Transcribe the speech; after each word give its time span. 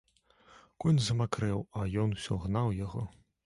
Конь 0.83 0.97
замакрэў, 1.09 1.61
а 1.79 1.85
ён 2.07 2.19
усё 2.19 2.41
гнаў 2.47 2.77
яго. 2.85 3.09